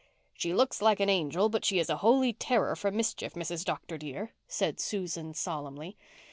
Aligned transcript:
"She 0.33 0.51
looks 0.51 0.81
like 0.81 0.99
an 0.99 1.11
angel 1.11 1.47
but 1.47 1.63
she 1.63 1.77
is 1.77 1.87
a 1.87 1.97
holy 1.97 2.33
terror 2.33 2.75
for 2.75 2.89
mischief, 2.89 3.35
Mrs. 3.35 3.63
Dr. 3.63 3.99
dear," 3.99 4.33
said 4.47 4.79
Susan 4.79 5.35
solemnly. 5.35 5.95